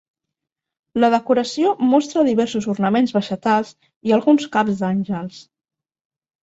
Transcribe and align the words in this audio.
La 1.03 1.09
decoració 1.15 1.75
mostra 1.91 2.25
diversos 2.31 2.69
ornaments 2.75 3.15
vegetals 3.19 3.73
i 4.11 4.19
alguns 4.19 4.51
caps 4.59 4.83
d'àngels. 4.85 5.49